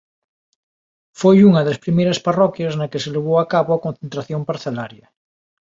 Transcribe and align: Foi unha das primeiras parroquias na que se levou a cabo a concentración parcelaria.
Foi 1.19 1.37
unha 1.49 1.65
das 1.67 1.81
primeiras 1.83 2.21
parroquias 2.27 2.73
na 2.79 2.89
que 2.91 3.01
se 3.03 3.13
levou 3.15 3.37
a 3.39 3.49
cabo 3.53 3.69
a 3.73 3.81
concentración 3.85 4.41
parcelaria. 4.49 5.05